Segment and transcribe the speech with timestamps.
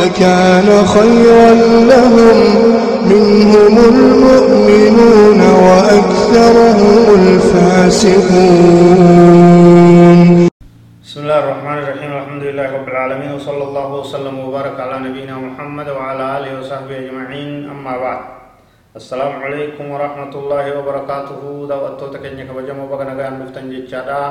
[0.00, 1.50] لكان خيرا
[1.92, 2.38] لهم.
[3.06, 8.58] منهم المؤمنون وأكثرهم الفاسقون.
[11.04, 12.10] بسم الله الرحمن الرحيم.
[12.12, 13.30] الحمد لله رب العالمين.
[13.38, 17.70] وصلى الله وسلم وبارك على نبينا محمد وعلى آله وصحبه أجمعين.
[17.70, 18.20] أما بعد
[18.96, 21.42] السلام عليكم ورحمة الله وبركاته.
[21.70, 24.22] دعوة تكني كبجم وبغنغان مفتن جتشادا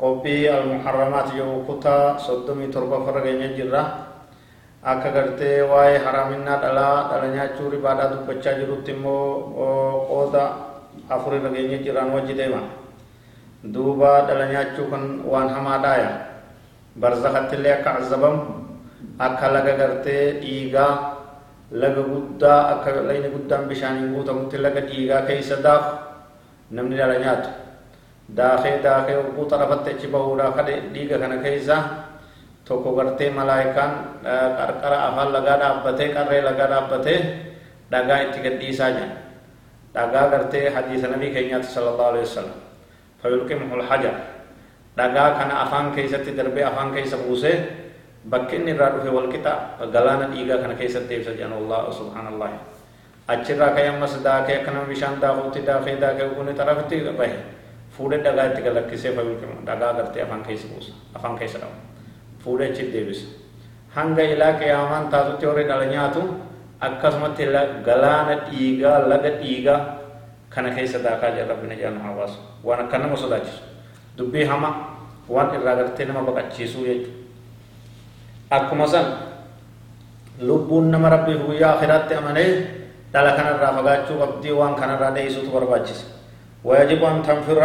[0.00, 1.28] قوبي المحرمات
[1.68, 3.99] كتا صدمي تربة فرغين جرة
[4.82, 9.26] akka gartee waa'ee haraaminaa dhalaa dhala nyaachuu ribaadhaa dubbachaa jirutti immoo
[10.08, 10.44] qooda
[11.16, 12.60] afur irra geenye jiraan wajji deema
[13.74, 16.10] duuba dhala nyaachuu kan waan hamaadhaaya
[17.00, 18.40] barzakattillee akka azabamu
[19.28, 20.92] akka laga gartee dhiigaa
[21.82, 25.92] laga guddaa akka layni guddaan bishaaniin guutamutti laga dhiigaa keeysa daaku
[26.76, 27.50] namni dhala nyaatu
[28.38, 31.76] daakee daakee oguu xarafatti achi bahuudhaa kadhe dhiiga kana keeysa
[32.70, 33.92] tokko gartee malaayikaan
[34.58, 37.18] qarqara afaan lagaa dhaabbatee qarree lagaa dhaabbatee
[37.92, 39.12] dhagaa itti gadhiisaa jiran
[39.94, 42.58] dhagaa gartee hadiisa nabii keenyaatti sallallahu alaihi wasallam
[43.22, 44.14] fayulqimuhu alhajar
[44.98, 47.56] dhagaa kana afaan keessatti darbee afaan keessa buusee
[48.30, 49.52] bakki inni irraa dhufe walqixa
[49.94, 52.56] galaana dhiigaa kana keessatti ibsa jedhan allah subhaanallahi
[53.34, 57.36] achirraa ka'ee ammas daakee akka nama bishaan daakuutti daakee daakee kuni xarafitti bahe
[57.96, 61.76] fuudhee dhagaa itti galakkisee fayulqimu dhagaa gartee afaan keessa buusa afaan keessa dhabu
[62.44, 63.26] fuudhee achi deebisa
[63.96, 66.20] hanga ilaa qiyaamaan taatutti warri dhala nyaatu
[66.80, 67.44] akkasumatti
[67.86, 69.80] galaana dhiigaa laga dhiigaa
[70.54, 73.60] kana keessa daakaa jira rabbina jedhan hawaasu waan akka nama sodaachisu
[74.18, 74.70] dubbii hama
[75.28, 77.18] waan irraa gartee nama baqachiisuu jechuudha
[78.56, 79.06] akkuma san
[80.40, 82.50] lubbuun nama rabbiif guyyaa akhiraatti amanee
[83.12, 86.06] dhala kanarraa fagaachuu qabdii waan kanarraa dheeysuutu barbaachisa
[86.64, 87.60] ويجب أن تنفر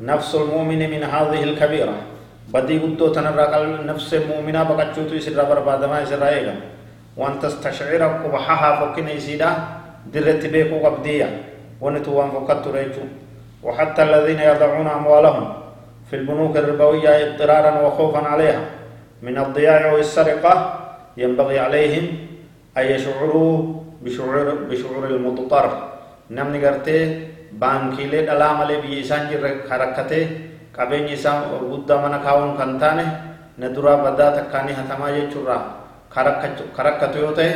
[0.00, 1.96] نفس المؤمن من هذه الكبيرة
[2.48, 6.54] بدي قدو تنرى قلب نفس المؤمنة بقى يسر برباد ما يسر ايغا
[7.16, 9.50] وان تستشعر قبحها فكين يسيدا
[10.12, 11.28] درت بيكو قبدية
[11.80, 13.04] ونتو فقدت ريتو
[13.62, 15.52] وحتى الذين يضعون أموالهم
[16.10, 18.64] في البنوك الربوية اضطرارا وخوفا عليها
[19.22, 20.54] من الضياع والسرقة
[21.16, 22.06] ينبغي عليهم
[22.78, 25.88] أن يشعروا بشعور بشعور المضطر
[26.30, 30.28] نمني قرتي بانكي لي دلا مالي بيسان جر حركته
[30.76, 33.04] qabeenyi isaa guddaa mana kaa'uun kan taane
[33.58, 35.62] na duraa badaa takkaanii hatamaa jechuurraa
[36.76, 37.50] karakkatu yoo ta'e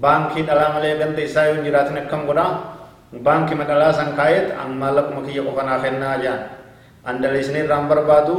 [0.00, 2.50] baankii dhalaa malee ganda isaa yoo jiraatin akkam godhaa
[3.26, 6.40] baankii madhalaa san kaa'eet an maallaquma kiyya qofa naa kennaa jaan
[7.04, 8.36] an daleessinee irraan barbaadu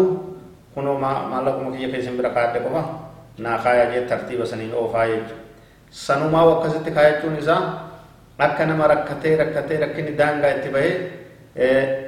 [0.73, 2.81] kunoo maallaquma kiyya keessan bira kaa'adde qofa
[3.45, 5.35] naa kaayaa jee tartiiba saniin oofaa jechuudha
[6.05, 7.61] sanumaa akkasitti kaayachuun isaa
[8.45, 10.93] akka nama rakkatee rakkatee rakkinni daangaa itti bahee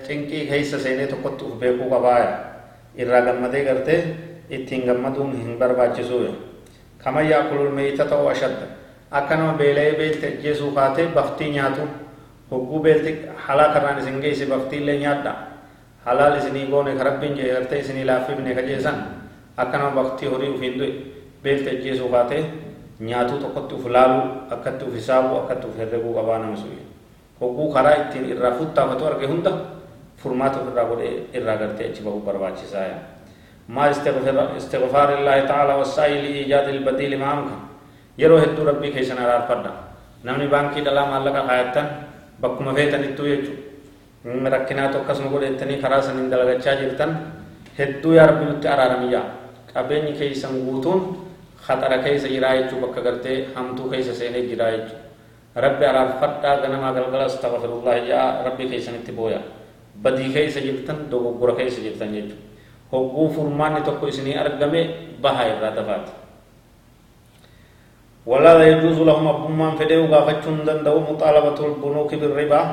[0.07, 2.29] cinqii keessa seenee tokkotti uf beekuu qabaaya
[2.97, 3.99] irraa gammadee gartee
[4.49, 6.19] ittiin gammaduun hin barbaachisu
[7.03, 8.65] kaman yaakulul meeyita ta'uu ashadda
[9.11, 11.81] akka nama beela'ee beelte ajjeesuu kaatee baftii nyaatu
[12.51, 13.15] hogguu beelti
[13.47, 15.35] halaa karraan isin geesse baftiillee nyaadha
[16.05, 18.97] halaal isinii goone karabbiin jee gartee isinii laaffifne kajeessan
[19.57, 20.91] akka nama baftii horii uf hin du'e
[21.43, 22.43] beelte ajjeesuu kaatee
[22.99, 24.25] nyaatuu tokkotti uf laaluu
[24.57, 26.77] akkatti uf hisaabuu akkatti uf herreguu qabaa nama su'e
[27.41, 29.51] hogguu karaa ittiin irraa futtaafatu arge hunda
[30.23, 32.87] furmaata ofirraa godhee irraa gartee achi bahuu barbaachisaa
[33.67, 33.89] maa
[34.57, 37.61] istighfaar illaahi ta'ala wassaa'i liijaadi ilbadiili maa amkan
[38.17, 39.71] yeroo hedduu rabbii keessan araarfadha
[40.23, 41.87] namni baankii dhalaa maallaqa kaayattan
[42.41, 47.11] bakkuma feetanittuu jechuudha rakkinaatu akkasuma godhettanii karaa saniin dalagachaa jirtan
[47.79, 49.25] hedduu yaa rabbi nutti araaramiyyaa
[49.73, 51.01] qabeenyi keessan guutuun
[51.67, 55.04] khaxara keessa jiraa jechuu bakka gartee hamtuu keessa seenee jiraa jechuudha
[55.55, 59.39] rabbi araarfadhaa ganamaa galgala astaqfirullah yaa rabbi keessanitti booya
[60.03, 62.43] badii keessa jirtan dogoggora keessa jirtan jechuudha
[62.91, 64.81] hogguu furmaanni tokko isinii argame
[65.23, 66.11] bahaa irraa dafaati
[68.31, 72.65] walaa yajuuzu lahum abbummaan fedhee ugaafachuun danda'u muxaalabatul bunuuki birribaa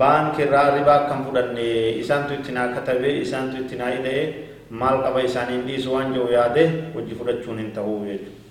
[0.00, 1.66] baankii irraa ribaa akkan fudhanne
[2.02, 4.22] isaantu itti naa katabee isaantu itti naa hidhee
[4.80, 6.62] maal qaba isaaniin dhiisu waan jiru yaade
[6.94, 8.43] hojii fudhachuun hin ta'uu jechuudha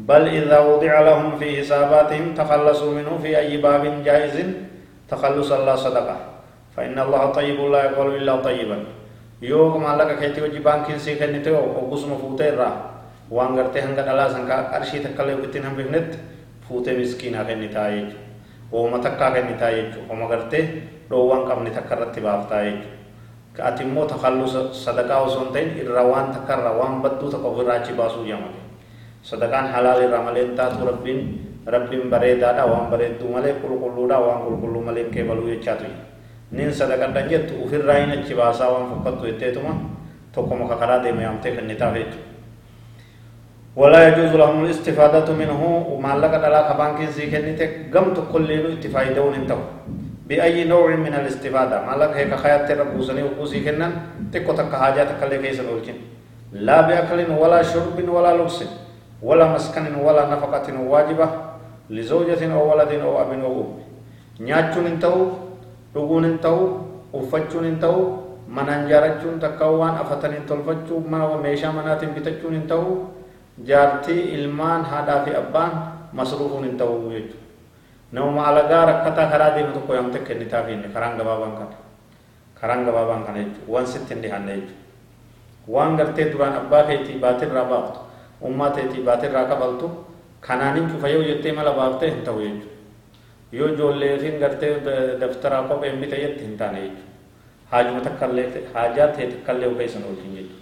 [0.00, 4.36] بل إذا وضع لهم في حساباتهم تخلصوا منه في أي باب جائز
[5.08, 6.16] تخلص الله صدقة.
[6.76, 8.78] فإن الله طيب لا يقبل إلا طيبا.
[9.42, 12.70] يوغ ما لك كيتي وجي بانك سيكا نتو وقوس مفوتين را
[13.30, 16.10] وانگر تهنگا دلا سنكا أرشي تقلي وقتين هم بغنت
[16.68, 18.08] فوتين مسكين هاگه نتائج
[18.72, 19.88] ومتقا هاگه نتائج.
[20.10, 20.64] ومگر ته
[21.10, 22.78] روان کم نتقر رتباب تائج
[23.56, 24.54] كأتمو تخلص
[24.84, 28.69] صدقاء وسنتين الروان تقر روان بدو تقوير راجي باسو جامده
[29.22, 31.20] sadaqaan halaal irraa malee hin taatu rabbiin
[31.66, 35.84] rabbiin bareedaadha waan bareedduu malee qulqulluudha waan qulqulluu malee kee baluu jechaatu
[36.50, 39.72] nin sadaqadhan jettu ofirraa hin achi baasaa waan fokkattu jetteetuma
[40.32, 42.28] tokko maka karaa deeme yaamtee kennitaaf jechuudha
[43.76, 45.60] ولا يجوز لهم الاستفادة منه
[45.94, 49.60] وما لك دلا كبان كنسي كنيته قم تقول له اتفايدون انتو
[50.28, 53.92] بأي نوع من الاستفادة ما لك هيك خيات تربوسني وقوسي كنن
[54.34, 55.98] تكو تك حاجات كله كيس نولكين
[56.66, 58.58] لا بأكل ولا شرب ولا لبس
[59.22, 61.28] ولا مسكن ولا نفقة واجبة
[61.90, 63.70] لزوجة أو ولد أو أب أو أم
[64.40, 65.36] nyaachuun hin ta'u
[65.92, 66.62] dhuguun hin ta'u
[67.12, 68.00] uffachuun hin ta'u
[68.48, 73.12] manaan jaarachuun takka waan afataniin tolfachuu mana meeshaa manaatiin bitachuun hin ta'u
[73.68, 75.72] jaartii ilmaan haadhaa fi abbaan
[76.16, 77.36] masruufuun hin ta'u jechuudha.
[78.12, 81.76] Namuma alagaa rakkataa karaa deemu tokko yaamte kennitaa fi karaan gabaabaan kana.
[82.60, 83.68] Karaan gabaabaan kana jechuudha.
[83.72, 84.80] Waan sitti hin dhiyaanne jechuudha.
[85.68, 88.00] Waan gartee duraan abbaa keetii baatirraa baaftu,
[88.42, 89.90] ummaa keetii baatirraa kafaltu,
[90.40, 92.66] kanaanin cufa yoo jettee mala baaftee hin ta'u jechuudha.
[93.52, 94.72] Yoo ijoolleetiin gartee
[95.20, 97.04] daftaraa kophee hin bite jetti hin taane jechuudha.
[97.70, 100.60] Haajuma takkallee haajaa ta'e takkallee keessan oolchin jechuudha.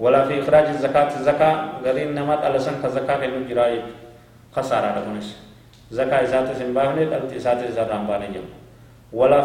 [0.00, 3.80] ولا في إخراج الزكاة الزكاة قرين نمات على سن كزكاة كنو جراي
[4.56, 5.28] خسارة ركنش
[5.92, 8.48] زكاة ذات سنباهنة التي ذات زرام باني جم
[9.12, 9.44] ولا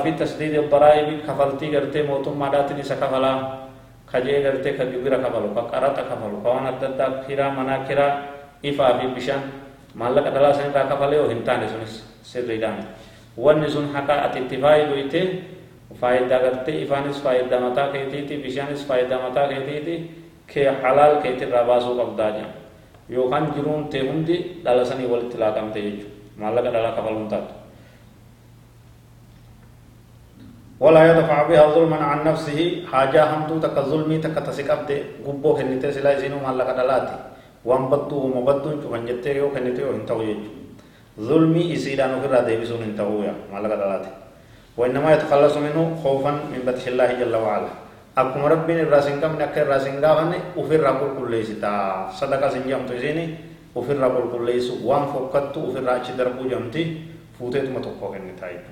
[4.12, 6.72] في تسديد الضرائب كفلتي قرتي موتم ماداتني سكفلا خجي قرتي كجبير كفلو كقرات كفلو كوانا
[6.82, 8.08] تدى كرا منا كرا
[8.66, 9.42] إفا في بشان
[9.96, 11.94] مالك دلا سن را كفلي وهنتان سنس
[12.24, 12.78] سريدان
[13.38, 15.24] ون سن حقا اتفاقي دويته
[16.02, 19.98] فائدة قرتي إفانس فائدة متا كيتيتي بشانس فائدة متا كيتيتي
[20.48, 22.50] kee halaal keetirraa baasuu qabdaa jedha
[23.10, 24.36] yookaan jiruun tee hundi
[24.66, 27.65] dhala sanii walitti laakamte jechuudha maallaqa dhala kafaluun taatu.
[30.80, 32.60] ولا يدفع بها ظلما عن نفسه.
[32.92, 37.18] حاجة هم تو تك ظلمي تك تسكب دي غبو خنيت سلا زينو مال لك دلاتي
[37.66, 40.52] وان بطو هم بطو انتو من جتريو خنيت يو انتو يجو.
[41.20, 44.12] ظلمي اسي دانو خرا دي بسون انتو يا مال لك دلاتي
[44.78, 47.72] وإنما يتخلص منه خوفا من بطش الله جل وعلا.
[48.18, 51.72] أكم ربين الراسين كم نكر الراسين غاوان وفر رابر كل ليس تا
[52.20, 53.26] صدقا سنجام تيزيني
[53.76, 56.84] وفر رابر كل ليس وان فوقت وفر راچ دربو جمتي.
[57.40, 58.72] فوتت متوقع خنيتا يجو